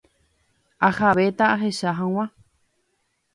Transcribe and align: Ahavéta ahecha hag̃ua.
Ahavéta 0.87 1.43
ahecha 1.53 1.91
hag̃ua. 1.99 2.25